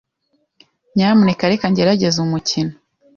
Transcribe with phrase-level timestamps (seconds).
[0.95, 2.73] Nyamuneka reka ngerageze umukino.